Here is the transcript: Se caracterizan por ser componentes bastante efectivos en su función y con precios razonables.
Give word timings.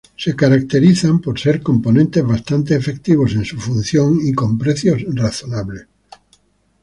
Se 0.17 0.35
caracterizan 0.35 1.19
por 1.19 1.39
ser 1.39 1.61
componentes 1.61 2.25
bastante 2.25 2.75
efectivos 2.75 3.33
en 3.33 3.45
su 3.45 3.59
función 3.59 4.17
y 4.25 4.33
con 4.33 4.57
precios 4.57 5.03
razonables. 5.13 5.85